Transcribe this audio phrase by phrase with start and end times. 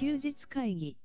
[0.00, 0.96] 休日会議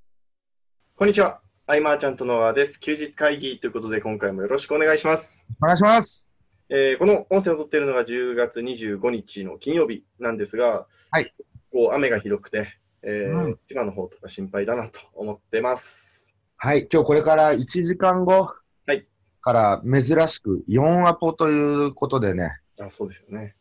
[0.95, 1.41] こんにちは。
[1.67, 2.79] アイマーちゃんとの輪です。
[2.79, 5.43] 休日会議ということで、今回もよろしくお願いします。
[5.61, 6.29] お願いします。
[6.69, 11.33] えーこの音声を撮っているのが10月25日の金曜日なんですが、はい
[11.73, 12.69] こう雨がひどくて、
[13.03, 16.33] えーうん千葉の方とか心配だなと思ってます。
[16.55, 18.53] はい、今日これから1時間後
[18.87, 19.05] はい
[19.41, 23.55] から珍しく4アポということでね、あ、そうですよね。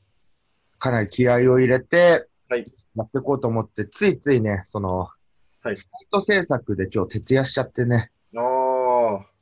[0.78, 5.08] かなり気合を入れてはいやっていこうと思って、ついついね、その、
[5.64, 8.42] はいサイト制作で今日徹夜しちゃってね、ああ、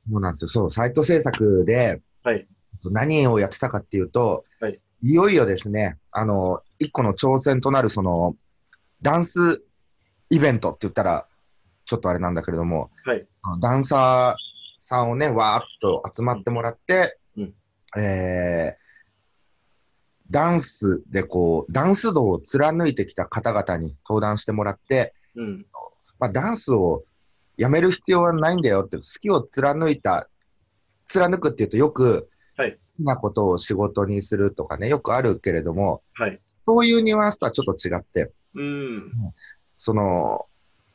[0.08, 0.48] そうなんですよ。
[0.48, 2.46] そう、サイト制作ではい。
[2.84, 8.36] 何をやってたかっていうと、はいいよいよですね、あの、一個の挑戦となるその、
[9.02, 9.64] ダンス
[10.30, 11.26] イベントって言ったら、
[11.86, 13.26] ちょっとあれなんだけれども、はい。
[13.60, 14.40] ダンサー
[14.78, 17.54] さんをね、わーっと集まってもらって、うん
[18.00, 18.82] えー
[20.30, 25.66] ダンスでこう、ダンス道を貫いてきた方々に登壇してもらって、うん。
[26.22, 27.02] まあ、ダンスを
[27.56, 30.28] やめる必要はないんだよって、好きを貫いた、
[31.06, 36.38] 貫くっていうとよく、はい好きなことを仕事にするとかね、よくあるけれども、はい。
[36.66, 39.10] そういうニュアンスとはちょっと違って、うん。
[39.78, 40.46] その、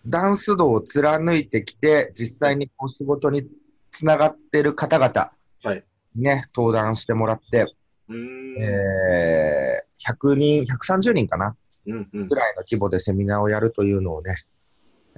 [0.05, 3.49] ダンス道を貫いてきて、実際にこう仕事に
[3.89, 5.31] つながってる方々
[5.63, 5.83] はい。
[6.15, 7.65] にね、登壇してもらって、
[8.07, 8.55] うん。
[8.61, 12.09] えー、100人、130人かなうん。
[12.13, 12.35] うんぐ。
[12.35, 14.35] らいの規模でセミナーをやるというのをね、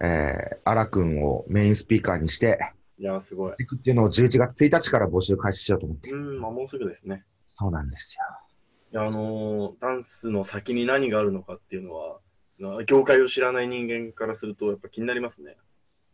[0.02, 2.58] えー、荒くんをメインスピーカーにして
[3.00, 3.54] いやー、すごい。
[3.54, 6.12] っていうのを11月1日から募集開始しようと思って。
[6.12, 7.24] うん、まあ、もうすぐですね。
[7.48, 8.24] そうなんですよ。
[8.92, 12.20] いや、あのーダンスの先に何があるのかっていうのは、
[12.60, 15.56] な業界を知らない人間からすると、やっぱ気になりますね。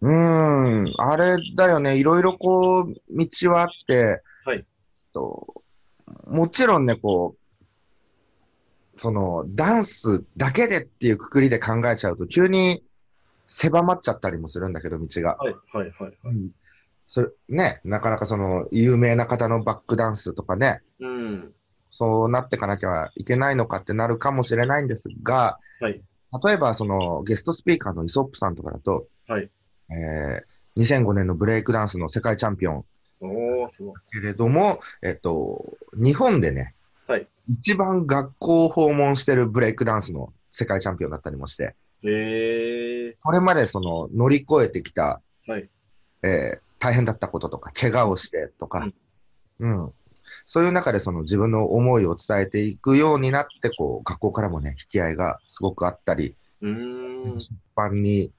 [0.02, 4.64] うーん、あれだよね、いろいろこう、道はあって、はい
[5.11, 5.64] と、
[6.27, 12.83] もちろんね、こう、その、ダンスだけでっていうくくりで考えちゃうと、急に
[13.48, 15.36] 狭まっちゃったりもするんだけど、道が。
[15.38, 16.14] はい、はい、はい。
[16.26, 16.50] うん
[17.08, 21.54] それね、なかなかその、有名な方のバックダンスとかね、うん。
[21.92, 26.02] そうなっていかなきゃいけないのかってなるかもしれないんですが、はい。
[26.44, 29.50] 例えばそのゲストスピーカーのイソップさんとかだと、はい。
[29.92, 32.86] えー2005年のブレイクダンスの世界チャンピオン
[33.22, 33.95] おー、すごい。
[34.11, 36.76] けれども、えっと、日本でね、
[37.08, 42.08] はい一番学校を訪問してるブレイクダンスの世界チャンピオンだったりもして、へ
[43.11, 45.70] えこれまでその乗り越えてきた、はい。
[46.23, 48.88] えー大変だったこととか、怪我をしてとか、
[49.60, 49.92] うん。
[50.45, 57.39] そういう中でその自分の思いを伝えていくようになって、こう、学校からもね、引き合いがすごくあったり、うーん。
[57.39, 58.32] 出版に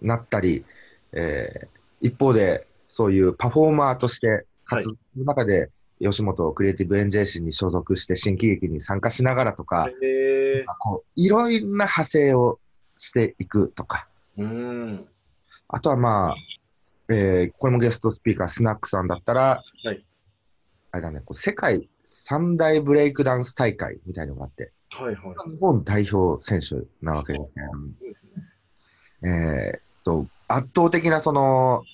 [0.00, 0.64] なったり、
[1.12, 1.68] えー
[2.02, 12.58] 一方で、そういうパフォーマーとして活動の中で、吉本クリエイティブエンジェイシーに所属して新喜劇に参加しながらとか、へえこういろいろな派生を
[13.00, 14.06] していくとか、
[14.36, 15.08] うーん。
[15.68, 16.34] あとはまあ、
[17.12, 20.04] えーこれもゲストスピーカー、スナックさんだったら、はい
[20.92, 25.50] あれだね、こう世界三大ブレイクダンス大会みたいなのがあって、はい、はい。
[25.50, 27.62] 日本代表選手なわけですね。
[29.22, 31.84] えーっと、圧倒的なその、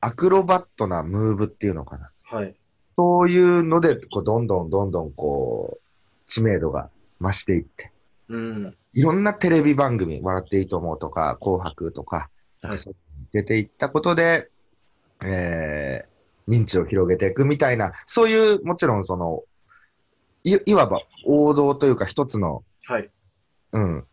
[0.00, 2.10] アクロバットなムーブっていうのかな。
[2.24, 2.54] はい。
[2.96, 5.80] そういうので、こう、どんどんどんどんこう、
[6.26, 6.90] 知名度が
[7.22, 7.90] 増していって、
[8.28, 8.76] うん。
[8.92, 12.30] いろんなテレビ番組、笑っていいと思うとか、紅白とか、
[12.62, 12.78] はい。
[13.32, 14.50] 出ていったことで、
[15.24, 16.14] えー
[16.48, 19.42] 認知を広げていくみたいな、そういう、もちろんその、
[20.44, 23.10] いいわば王道というか一つの、はい。
[23.72, 24.04] うん、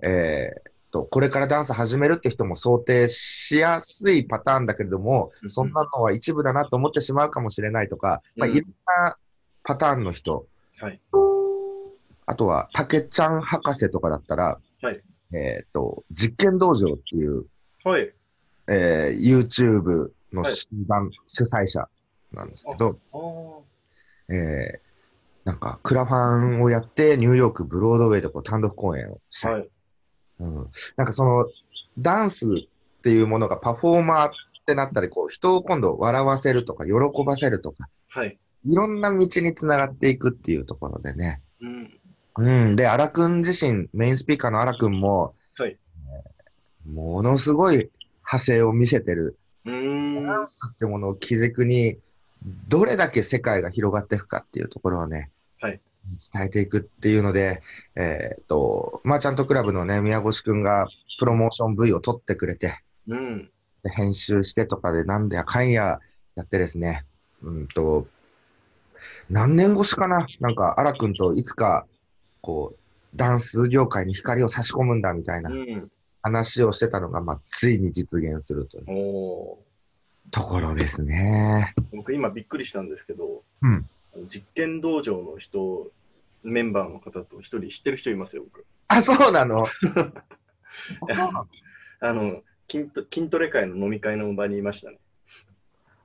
[0.00, 9.16] えーっと、これからダンス始めるって人も想定しやすいパターンだけれどもう、んそんなのは一部だなと思ってしまうかもしれないとか、まあ、うんいろんな
[9.64, 10.46] パターンの人、
[10.78, 11.00] はい。
[12.26, 15.00] あとは、たけちゃん博士とかだったら、はい
[15.34, 17.46] えーっと、実験道場っていう、
[17.84, 18.12] はい。
[18.68, 21.88] えー YouTube のはい集団、主催者
[22.32, 22.98] なんですけど、
[24.28, 24.92] えー
[25.44, 29.68] なんか、クラファンをやって、ニューヨーク、ブロードウェイでこう単独公演をしたりはい。
[30.38, 31.46] うん、なんかその、
[31.98, 34.30] ダンスっていうものがパフォーマーっ
[34.66, 36.92] てなったり、こう、人を今度笑わせるとか、喜
[37.24, 38.38] ばせるとか、はい。
[38.64, 41.42] いろんな道につながっていくっていうところでね。
[41.60, 42.00] うん。
[42.36, 42.76] うん。
[42.76, 45.76] で、荒くん自身、メインスピーカーの荒くんも、はい。
[46.90, 49.38] ものすごい派生を見せてる。
[49.64, 49.72] うー
[50.20, 50.26] ん。
[50.26, 51.98] ダンスってものを基軸に、
[52.68, 55.30] どれだけ世界が広がっていくかっていうところをね、
[55.60, 55.80] はい
[56.34, 57.62] 伝えていくっていうので、
[57.94, 60.88] えーっと、マーチャントクラブのね、宮越くんが
[61.20, 62.74] プロモーション V を撮ってくれて、
[63.06, 63.48] うん。
[63.84, 66.00] で編集してとかでなんでやかんや
[66.34, 67.04] やってですね、
[67.44, 68.08] うんと、
[69.30, 70.26] 何年越しかな？
[70.40, 71.86] なんか、荒くんといつか、
[72.42, 72.78] こう、
[73.16, 75.90] ダンス業界に光を差し込むんだみたいなうん。
[76.24, 79.58] 話をしてたのが、まあ、ついに実現するというお
[80.30, 81.74] ところですね。
[81.76, 83.86] ー僕今びっくりしたんですけど、うん
[84.32, 85.90] 実験道場の人、
[86.44, 88.64] メンバーの方と一人知ってる人いますよ、僕。
[88.88, 89.66] あ、そうなの？
[89.66, 89.70] あ
[91.08, 91.46] そうなの？
[92.00, 94.98] あの筋ト筋トレ会の飲み会の場にいましたね。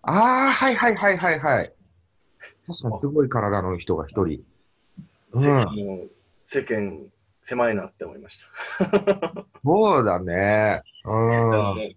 [0.04, 1.74] ああ、はいはいはいはいはい。
[2.68, 4.44] 確かにすごい体の人が一人。
[5.33, 6.10] うん
[6.47, 7.05] 世間
[7.45, 9.45] 狭いなって思いました。
[9.63, 10.81] そうだね。
[11.05, 11.95] うん。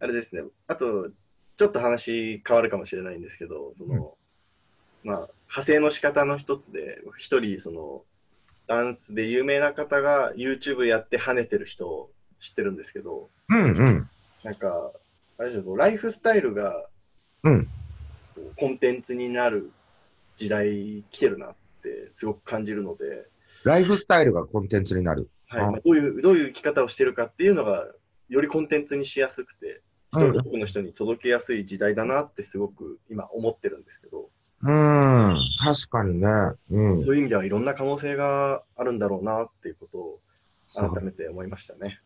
[0.00, 1.10] あれですね、あと、
[1.56, 4.16] ちょっと話変わるかもしれないんですけど、その、
[5.04, 5.16] まあ、
[5.48, 8.02] 派生の仕方の一つで、一人、その、
[8.66, 12.10] ダンスで有名な方が YouTube やって跳ねてる人を
[12.40, 14.10] 知ってるんですけど、うんうん。
[14.42, 14.92] なんか、
[15.38, 16.86] あれですよ、ライフスタイルが、
[17.42, 17.68] うん
[18.56, 19.70] コンテンツになる
[20.38, 23.26] 時代来てるなってすごく感じるので、
[23.64, 25.30] ライフスタイルがコンテンツになる。
[25.48, 27.86] はいどういう、どういう生き方をしてるかっていうのが、
[28.28, 34.28] よりコンテンツにしやすくて、うん多くの人に届けやすい時代だなってすごく今思ってるんですけど、
[34.62, 35.38] うん。
[35.62, 36.26] 確かにね。
[36.70, 37.04] うん。
[37.04, 40.20] そういう意味ではいろんな可能性があるんだろうなっていうことを
[40.92, 42.00] 改めて思いましたね。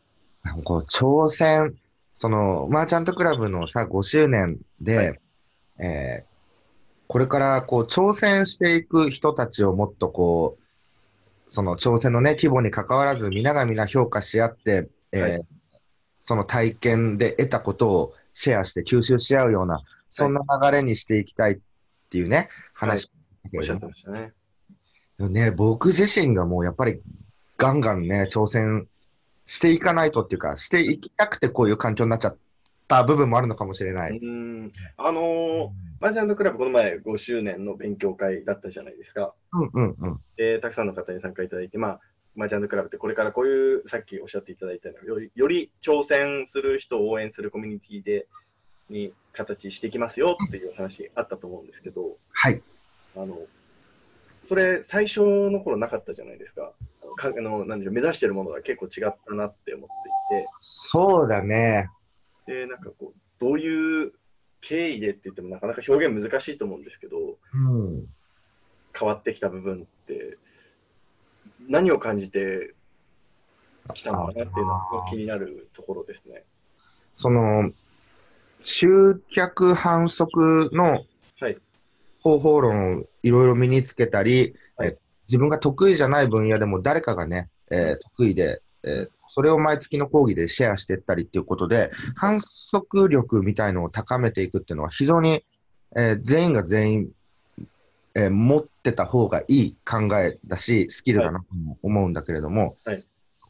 [0.64, 1.74] こう挑戦、
[2.12, 5.20] その、マーチャントクラブのさ、5周年で、はい
[5.80, 6.34] えー
[7.06, 10.63] これからこう挑戦していく人たちをもっとこう、
[11.46, 15.46] その挑戦のね、規模に関わらず、皆が皆評価し合って、えーはい。
[16.20, 21.58] その体験で得たことをシェアして吸収し合うような、そんな流れにしていきたいっ
[22.08, 23.10] ていうね、話。
[23.44, 24.32] だけおっしゃってましたね。
[25.18, 27.00] ね、僕自身がもうやっぱり
[27.58, 28.88] ガンガンね、挑戦
[29.46, 32.36] していかないとっていうか、していきたくてこういう環境になっちゃっ
[32.88, 34.18] た部分もあるのかもしれなうい。
[34.18, 34.72] ん。
[34.96, 35.68] あのー
[36.00, 39.32] マージャンクラブこの前5周年の勉強会だったじゃないですか。
[39.52, 40.20] うんうんうん。
[40.36, 42.00] で、たくさんの方に参加いただいて、まあ、
[42.34, 48.26] マージャンクラブってこれからこういう、さっきおっしゃっていただいたようにより、挑戦する人を応援するコミュニティで、
[48.90, 52.62] に形していきますよっていう話あったと思うんですけど、はい。
[53.16, 53.38] あの、
[54.46, 56.72] それ最初の頃なかったじゃないですか。
[57.16, 59.88] かあのなんでしょう目指してるものが結構違ったなって思っ
[60.28, 61.88] てそうだね。
[62.46, 64.12] で、なんかこう、どういう
[64.60, 68.06] 経緯でって言ってもなかなか表現難しいと思うんですけど、うん。
[68.98, 70.38] 変わってきた部分って、
[71.68, 72.74] 何を感じて
[73.94, 74.80] きたのかなっていうのが
[75.10, 76.44] 気になるところですね。
[77.12, 77.70] その、
[78.62, 81.04] 集客反則の
[81.40, 81.58] はい。
[82.20, 95.44] 方法論をいろいろ身につけたり、はいえ自分が得意じゃない分野でも誰かがね、えー得意で、えーそれを毎月の講義でシェアしていったりっていうことで、反則力みたいのを高めていくっていうのは非常に、
[95.96, 97.08] えー全員が全員、
[98.14, 103.04] えー持ってた方がいい考えだし、スキルだなとも思うんだけれども、はい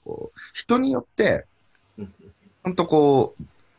[0.05, 1.45] こう人によって、
[1.99, 2.15] うん
[2.63, 3.35] 本当こ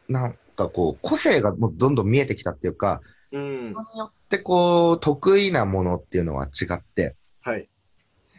[0.08, 3.02] う、なんかこう、個性がもうどんどん見えてきたっていうか、
[3.32, 3.74] うん。
[3.74, 7.68] 人によってこう、得意なものっていうのは違って、はい。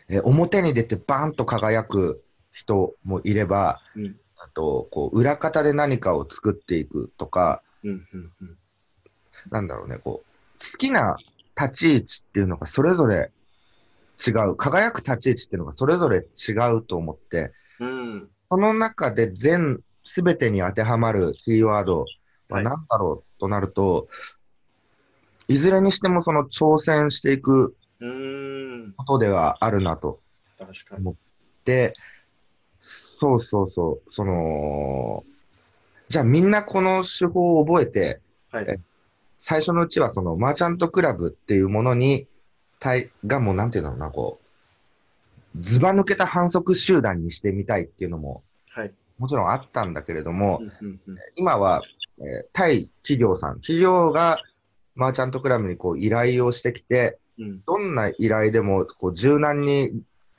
[0.08, 2.22] えー表に出てバーンと輝く
[2.56, 4.16] 人もいれば、うん。
[4.38, 7.90] あと、こう、裏方で何かを作っていくとか、うん。
[7.90, 8.32] うん。
[8.40, 8.58] うん。
[9.50, 11.18] なんだろうね、こう、好きな
[11.54, 13.30] 立ち位置っていうのがそれぞれ
[14.26, 18.30] 違う、輝く立ち位置っていうのがそれぞれ違うと思って、うん。
[18.48, 22.04] その中で全、すべてに当てはまるキーワードは
[22.48, 24.08] はい何だろうとなると、
[25.48, 28.94] いずれにしてもその挑戦していくうん。
[28.96, 30.20] ことではあるなと。
[30.58, 31.14] 確かに。
[32.86, 35.24] で、そうそうそう、その、
[36.08, 38.78] じゃあみんなこの手法を覚えて、はいえ
[39.38, 42.26] 最初のうちはそのマーチャントクラブっていうものに、
[42.80, 44.40] 対がもうなんていうんだろうな、こ
[45.54, 48.92] う、ずば抜けた反則集団にしてみたいっていうのもはい。
[49.18, 50.72] もちろんあったんだけれども、うん。
[50.88, 51.00] うん。
[51.06, 51.16] うん。
[51.36, 51.82] 今は、
[52.18, 54.38] えー対企業さん、企業が
[54.94, 57.62] マーチャントクラブにこう依頼をしてきて、うん。
[57.66, 59.92] どんな依頼でもこう柔軟に、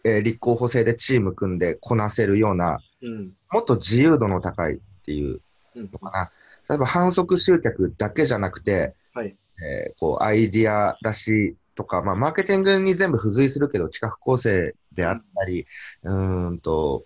[0.04, 3.34] えー立候補制でチーム組んでこなせるような、うん。
[3.52, 5.42] もっと自由度の高いっていう
[5.76, 5.90] うん。
[5.92, 6.32] のかな。
[6.70, 9.36] 例えば反則集客だけじゃなくて、はい。
[9.64, 15.68] えーこうアイディア出しとか、まあ、マーケティングに全部付随するけど、企画構成であったり、
[16.04, 17.06] うーんと、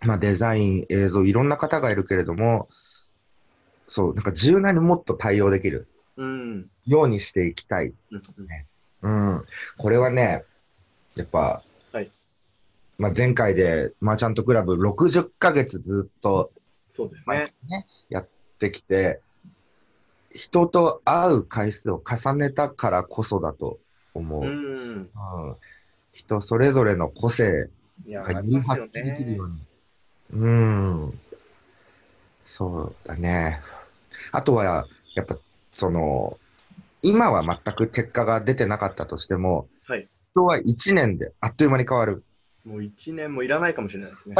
[0.00, 2.68] まあ、デザイン、映像、いろんな方がいるけれども、
[3.86, 6.70] そう、なんか柔軟にもっと対応できるうん。
[6.86, 7.92] ようにしていきたい。
[9.02, 9.32] うん。
[9.34, 9.44] うん。
[9.76, 10.44] これはね、
[11.14, 11.68] やっぱ、はい
[12.98, 16.50] まあ、前回でマーチャントクラブ60ヶ月ずっと
[16.98, 17.46] そうですね。
[17.78, 18.28] ね、やっ
[18.58, 19.20] てきて、
[20.34, 23.78] 人と会う回数を重ねたからこそだと
[24.14, 24.42] 思う。
[24.42, 25.10] ううんん。
[26.12, 27.70] 人それぞれの個性
[28.08, 29.58] が誘発できるよね。
[30.30, 30.42] うに。
[30.42, 31.20] うん。
[32.44, 33.60] そうだね。
[34.32, 35.38] あとは、やっぱ、
[35.72, 36.36] その、
[37.02, 40.08] 今は全く結果が出てなかったとしても、はい。
[40.32, 42.24] 人は1年であっという間に変わる。
[42.68, 44.36] もう1年もいらないかもしれないですね。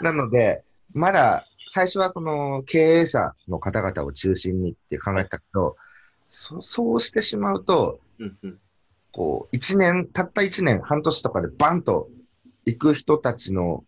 [0.00, 5.76] なので、まだ最初はその経営者の方々を中心にって考えたけど、
[6.30, 8.58] そそうしてしまうと、うんうん。
[9.12, 12.08] こう、1年、たった1年、半年とかでバンと
[12.64, 13.84] 行く人たちの、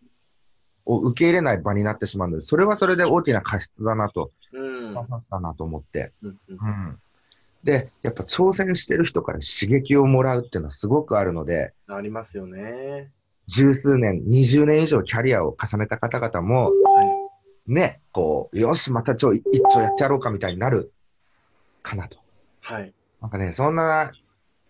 [0.85, 4.93] を受け入れない場になってしまうので、それはそれで大きな過失だなと、うん。
[4.93, 6.13] なさだなと思って。
[6.21, 6.99] うんうんうん。
[7.63, 13.11] で、やっぱ挑戦してる人から刺激をもらうっていうのはすごくあるので、ありますよね。
[13.47, 16.71] 十数年、20年以上キャリアを重ねた方々も、は
[17.67, 20.93] ね、こう、よし、またちょ、一丁やってやろうかみたいになる
[21.81, 22.17] かなと。
[22.17, 22.19] い。
[22.61, 22.93] はい。
[23.21, 24.11] なんかね、そんな、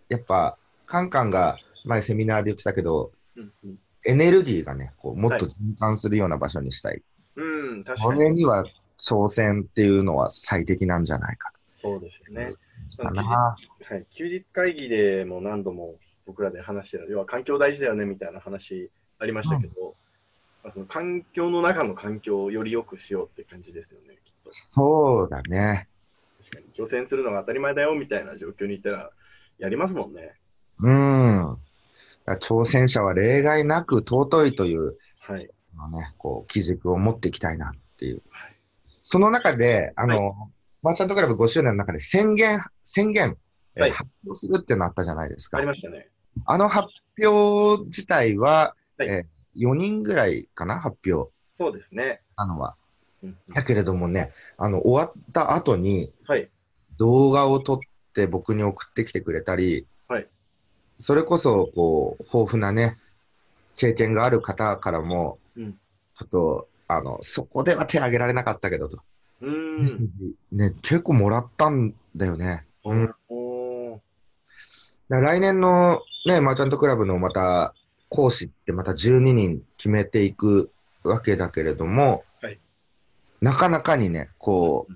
[0.10, 3.79] やっぱ、カンカンが前セミナーで言ってたけど、うんうん。
[4.05, 7.01] エネルギーがね、こうもっとは循環するような場所にしたい。
[7.36, 8.22] うん、確こかに。
[8.22, 8.65] れには
[8.98, 12.53] 挑戦っていうのは最適なんじゃないかそうですよね。
[12.98, 13.24] かな。
[13.24, 13.55] は
[13.96, 14.05] い。
[14.15, 18.89] 休日会議でも何度も僕らで話してる、要は環境大事だよねみたいな話
[19.20, 19.96] ありましたけど、
[20.63, 24.51] まあその環境の中の環境をより良くしようって感じですよね、きっと。
[24.51, 25.88] そうだね。
[26.39, 26.65] 確かに。
[26.86, 29.12] 挑戦するのが当たり前だよみたいな状況にいたら、
[29.60, 30.34] やりますもんね。
[30.79, 31.58] うん。
[32.41, 35.50] 挑戦者は例外なく尊いという、はい。
[35.77, 38.24] のね、こう、基軸を持っていきたいなっていう。
[38.29, 38.55] はい
[39.08, 40.34] その中で、あの、
[40.82, 43.38] マーチャントクラブ5周年の中で宣言、宣言、
[43.75, 45.67] えーはい発表するっていうのあったじゃないですかあり。
[45.67, 46.08] ましたね。
[46.45, 46.89] あの発
[47.23, 52.21] 表自体は、はいえー4人ぐらいかな、発表そうですね。
[52.35, 52.75] なのは。
[53.53, 56.49] だけれどもね、あの、終わった後にはい。
[56.97, 57.79] 動画を撮っ
[58.13, 60.27] て僕に送ってきてくれたり、はい
[60.97, 62.97] それこそ、こう、豊富なね、
[63.75, 65.73] 経験がある方からも、うん
[66.17, 68.99] ちょっと、あの、そこでは手挙げられなかったけどと。
[69.41, 70.35] うーん。
[70.51, 72.65] ね、結構もらったんだよね。
[72.85, 73.15] うん。
[75.09, 77.74] 来年のね、マーチャントクラブのまた
[78.09, 80.71] 講師ってまた12人決めていく
[81.03, 82.59] わけだけれども、はい
[83.41, 84.93] なかなかにね、こう、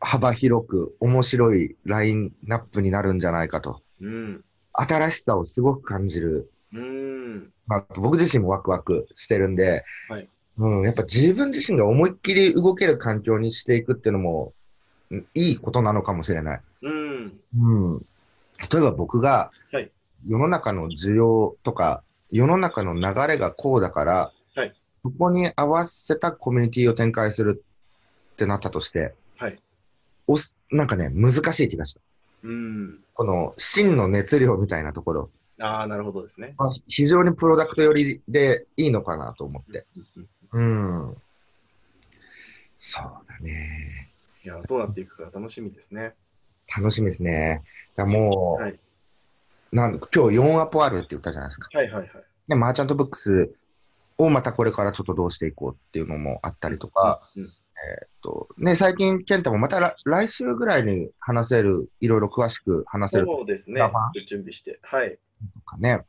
[0.00, 3.80] 幅広く面白いラインナップになるんじゃないかと。
[4.00, 4.44] うん。
[4.72, 6.50] 新しさをすごく感じる。
[6.72, 7.52] うーん。
[7.66, 14.52] まあ、僕自身もワクワクしてるんで、はいうん、やっぱ自分自身が思いっきり動ける環境にしていくっていうのも、
[15.10, 16.60] うんいいことなのかもしれない。
[16.82, 17.40] うん。
[17.58, 18.06] うん。
[18.58, 19.90] 例えば僕がはい、
[20.26, 27.62] 世の中の需要とか、世の中の流れがこうだから、はいそこに合わせたコミュニティを展開する
[28.32, 29.58] ってなったとして、はい。
[30.26, 32.00] おすなんかね、難しい気がした。
[32.42, 33.00] うん。
[33.12, 35.30] この真の熱量みたいなところ、
[35.60, 36.54] ああ、なるほどですね。
[36.56, 39.84] まあ非常にプロダクト寄りでいいのかなと思って。
[40.52, 41.16] うん。
[42.78, 44.10] そうだね。
[44.42, 46.14] いや、どうなっていくか楽しみですね。
[46.76, 47.62] 楽しみですね。
[47.96, 48.78] だもう、はい。
[49.72, 51.68] なん今日4アポあるって言ったじゃないですか。
[51.76, 52.10] はいはいはい。
[52.48, 53.54] で、マーチャントブックス
[54.18, 63.80] をまたこれからちょっとどうしていこうっていうのもあったりとか、うんえーっと、ね、最近、健太もまた来来週ぐらいに話せる、いろいろ詳しく話せるとそうですね。
[64.28, 64.78] 準備して。
[64.82, 65.18] はい。
[65.66, 66.04] かね。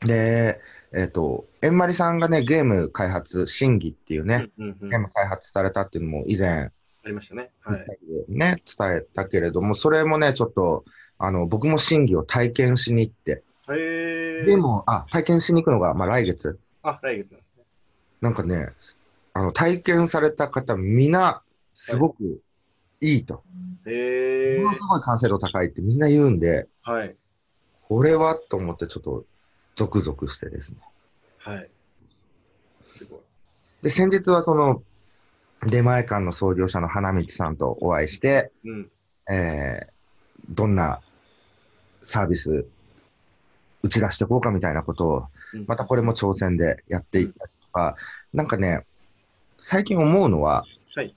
[0.00, 0.60] で、
[0.92, 6.70] えーっと、えんまりさんがね、ゲーム開発、審議っていうね、うんうんうんゲーム開発されたっていうのも以前、
[7.04, 7.50] ありましたね。
[7.62, 7.86] はい。
[8.28, 10.84] ね、伝えたけれども、それもね、ちょっと、
[11.18, 14.44] あの、僕も審議を体験しに行って、へえ。
[14.46, 16.58] で、も、あ、体験しに行くのが、まあ来月。
[16.82, 17.64] あ、来月なんですね。
[18.20, 18.68] なんかね、
[19.32, 22.40] あの、体験された方、みんな、すごく
[23.00, 23.44] いいと。
[23.86, 24.72] へえもの。
[24.72, 27.16] すごい完成度高いってみんな言うんで、はい。
[27.82, 29.24] これはと思ってちょっと、
[29.76, 30.78] ゾクゾクしてですね。
[31.38, 31.70] はい。
[32.82, 33.20] すごい。
[33.82, 34.82] で、先日はその、
[35.66, 38.90] 出前館の創業者の花道さんとお会いして、うん。
[39.30, 39.98] えー
[40.48, 41.00] どんな
[42.02, 42.64] サービス
[43.82, 47.96] 打ち出していこうかみたいなことを、うんまたこれも挑戦でやっていったりとか、
[48.34, 48.84] なんかね、
[49.58, 51.14] 最近思うのは、はい。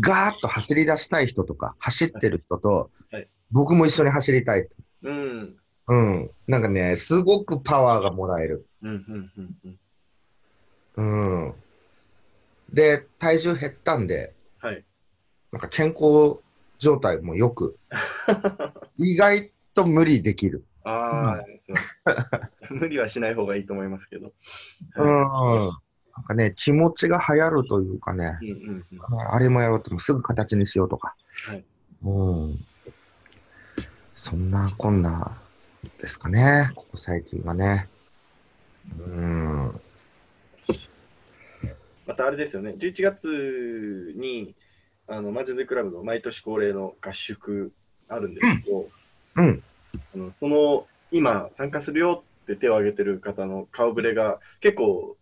[0.00, 4.68] ガーッと走り出したい人とか、走ってる人と、はい僕も一緒に走りたい。
[5.02, 5.56] うん。
[5.86, 6.30] うん。
[6.46, 8.66] なんかね、すごくパワーがもらえる。
[8.82, 8.90] うん。
[8.90, 9.78] うん。
[10.96, 11.46] うん。
[11.46, 11.54] うん。
[12.68, 12.74] うん。
[12.74, 14.84] で、体重減ったんで、はい。
[15.52, 16.38] なんか健康
[16.78, 17.78] 状態もよく、
[18.98, 20.64] 意外と無理できる。
[20.84, 24.32] ああ、すいません無理はしない方がいいと思いますけど。
[24.96, 25.04] うん。
[25.04, 25.80] は
[26.16, 28.50] なんかね、気持ちが流行るというかね、い。
[28.50, 28.58] うん。
[28.58, 28.76] うん。
[28.76, 29.18] うん。
[29.30, 31.14] あれもやろうともすぐ形にしようとか。
[31.46, 31.64] はい。
[32.02, 32.58] うん。
[34.12, 35.38] そんなこんな
[35.98, 37.88] ですかね、ここ最近はね。
[38.98, 39.80] うん。
[42.18, 44.56] またあれですよね、11月に、
[45.06, 47.72] あの、マジでクラブの毎年恒例の合宿
[48.08, 48.88] あるんですけど、
[49.36, 49.62] うん。
[50.14, 55.16] あのその、今参加するよって手を挙げてる方の顔ぶれが結構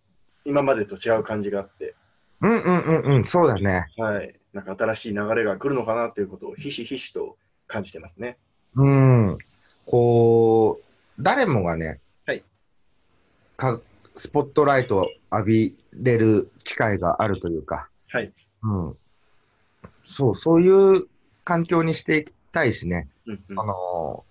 [0.47, 1.95] 今までと違う感じがあって、
[2.41, 3.85] うんうんうんうん、そうだね。
[3.99, 4.35] はい。
[4.55, 7.37] なんか新しい流れが来るのかなっていうことをひしひしと
[7.67, 8.39] 感じてますね。
[8.75, 9.39] うん。
[9.85, 12.43] こう、誰もがね、はい
[13.59, 13.81] か、
[14.17, 18.33] スポットライトを浴びれる機会があるというか、はい。
[18.63, 18.97] うん。
[20.05, 21.07] そう、そういう
[21.45, 24.25] 環境にしていきたいしね、うんうんあの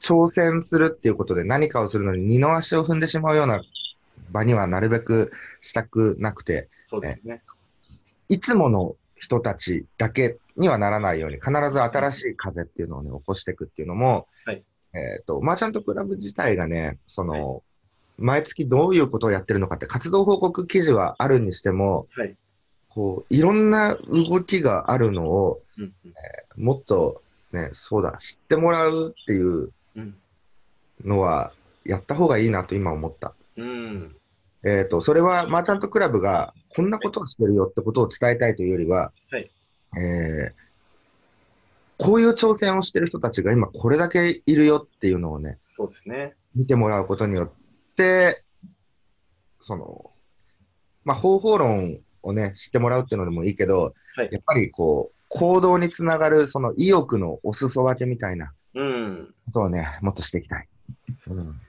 [0.00, 3.60] 挑戦するっていうことで何かをするのに二の足を踏んでしまうような
[4.30, 5.30] 場にはなるべく
[5.60, 7.42] したくなくて、そうですね。
[8.30, 17.62] いつもの人たちだけにはならないように、必ず新しい風っていうのをね、起こしていくっていうのも、はいえっ、と、マーチャントクラブ自体がね、その、
[18.20, 22.36] 毎月どういうことをやってるのかって、活動報告記事はあるにしても、はい。
[22.88, 25.92] こう、いろんな動きがあるのを、うん
[26.56, 27.22] もっと
[27.52, 30.14] ね、そうだ、知ってもらうっていううん。
[31.04, 31.52] のは、
[31.84, 33.34] やった方がいいなと今思った。
[33.56, 34.16] うん。
[34.64, 39.50] えっ、と、それはマーチャントクラブがこんなことをしてるよってことを伝えたいというよりは、はい
[39.96, 40.70] えー
[42.00, 46.34] こういう挑戦をしてる人たちが今これだけいるよっていうのをね、そうですね。
[46.54, 47.59] 見てもらうことによって、
[49.58, 50.10] その、
[51.04, 59.34] まあ、方法論をね、知ってもらうっていうのでもいいけど、はいやっぱりこう、行動につながるその意欲のお裾分けみたいなうん。
[59.46, 60.68] ことをね、もっとしていきたい。
[61.28, 61.60] うん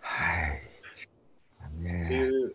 [0.00, 0.68] はい。
[1.66, 2.54] ってねいう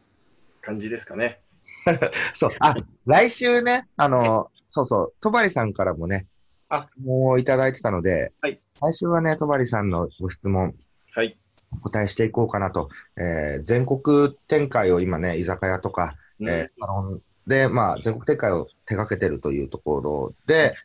[0.62, 1.40] 感じですかね。
[2.34, 6.28] そう、あ、来週ね、あの、そうそう、戸張さんからもね、
[6.70, 10.76] あ質問をいただいてたので、はい来週はね、戸張さんのご質問、
[11.14, 11.38] はい。
[11.78, 12.90] お答えしていこうかなと。
[13.18, 20.76] えー全国展開を今ね、居酒屋とか、うんえーサロンで、まあ、全国展開を手掛けてるというところで、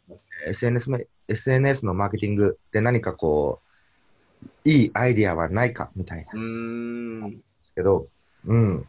[0.47, 3.69] SNS, め SNS のマーケティングで何かこう、
[4.69, 7.31] いいアイディアはないかみたいなうーん。
[7.31, 8.09] ですけど、
[8.47, 8.75] うん。
[8.75, 8.85] やっ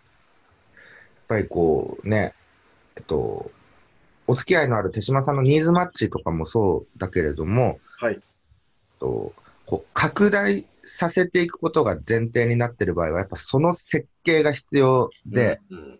[1.28, 2.34] ぱりこうね、
[2.98, 3.52] えっと、
[4.28, 8.16] お付き合いのある手島さんのニーズマッチとかもそうだけれども、はい。
[8.16, 8.22] えっ
[9.00, 9.34] と
[9.66, 16.00] こう拡大させていくことが前提になっている場合は、やっぱその設計が必要で、うん、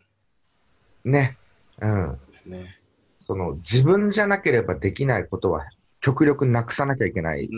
[1.06, 1.12] うん。
[1.12, 1.38] ね、
[1.82, 2.18] うん。
[3.20, 5.66] その自分じゃなければできないことは
[6.02, 7.50] 極力なくさなきゃいけない。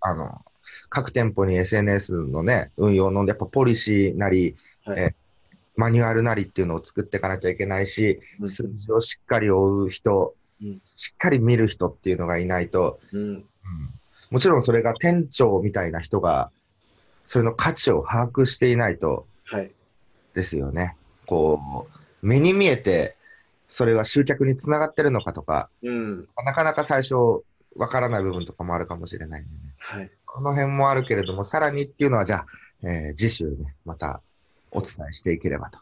[0.00, 0.44] あの、
[0.90, 5.14] 各店舗に SNS のね、運用のやっぱポリシーなり、はいえ
[5.78, 13.20] マニュアルなりっていうのを作っていかなきゃいけないし、うん数字をしっかり追う人、うんしっかり見る人っていうのがいないと、うん。
[13.20, 13.44] うん
[14.30, 16.50] もちろんそれが店長みたいな人が、
[17.24, 19.70] それの価値を把握していないとはい。
[20.34, 20.96] ですよね。
[21.26, 21.86] こ
[22.22, 23.16] う、目に見えて、
[23.68, 26.28] それは集客につながってるのかとか、うん。
[26.44, 27.14] なかなか最初
[27.76, 29.56] わからない部分とかもあるかもしれないんでね。
[29.78, 30.10] はい。
[30.24, 32.46] この辺もあるけれども、さらにっていうのは、じゃあ、
[32.82, 34.20] えー次週ね、また
[34.70, 35.78] お伝えしていければと。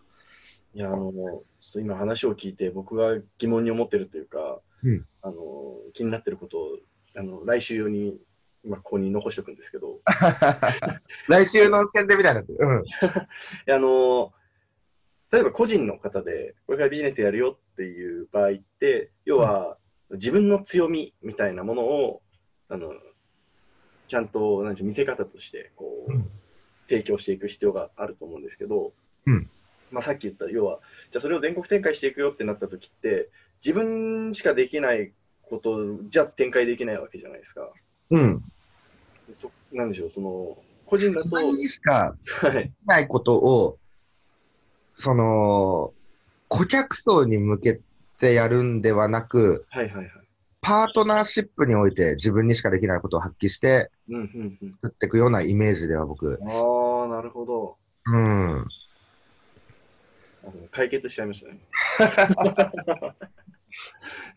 [0.74, 5.34] いや、あの、ちょっと今話を聞いて、僕が疑問に思ってるというか、うんあの、
[5.94, 6.78] 気になってることを、
[7.16, 8.16] あの、来週用に、
[8.64, 10.00] 今ここに残しておくんですけど、
[11.28, 12.58] 来週の宣伝みたいになってる。
[12.60, 13.74] うん。
[13.74, 14.32] あの、
[15.30, 19.78] 例えば個人の方で、これからビジネスやるよっていう場合って、要は、
[20.12, 22.22] 自分の強みみたいなものを、
[22.68, 22.94] あの、
[24.08, 26.30] ちゃんと、なんでしょう、見せ方として、こう、うん
[26.88, 28.92] 提供していく必要があると思うんですけど、
[29.26, 29.50] うん
[29.90, 30.80] まあさっき言った、要は、
[31.12, 33.30] じゃあそれを全国展開していくよってなった時って、
[33.64, 35.78] 自分しかできないこと
[36.10, 37.70] じゃ展開できないわけじゃないですか。
[38.10, 38.42] うん。
[39.40, 43.78] そなんでしょう、その、個人だと、自分にしかはい、できないことを、
[44.94, 45.92] その、
[46.48, 47.80] 顧客層に向け
[48.18, 50.10] てやるんではなく、はいはいはい。
[50.60, 54.78] パートナーシップにおいて自分にしかできないことを発揮してうんうんうん。
[54.82, 57.76] 作っていくようなイメージでは僕、ああ、なるほど。
[58.06, 58.66] うん。
[60.70, 61.60] 解決しちゃいましたね。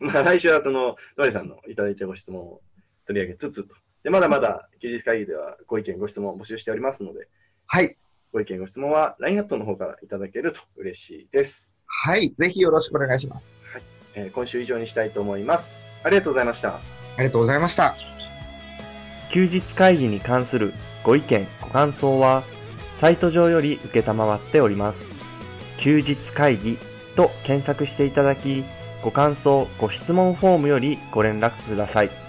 [0.00, 2.60] まあ来週はその、ドリさんのいただいたご質問を
[3.06, 3.74] 取り上げつつと。
[4.02, 7.28] で、まだまだ休日会議ではご意見、ご質問を募集しておりますので、
[7.66, 7.96] はい。
[8.32, 11.76] ご意見、ご質問は LINE アットの方からいただけると嬉しいです。
[11.86, 12.30] はい。
[12.30, 13.50] ぜひよろしくお願いします。
[14.14, 15.68] えー今週以上にしたいと思います。
[16.02, 16.74] ありがとうございました。
[16.74, 16.80] あ
[17.18, 17.94] りがとうございました。
[19.30, 22.42] 休日会議に関するご意見、ご感想は、
[23.00, 24.98] サイト上より受けたまわっております。
[25.78, 26.78] 休日会議
[27.16, 28.64] と検索していただき、
[29.02, 32.27] ご感想、ご質問フォームよりご連絡ください。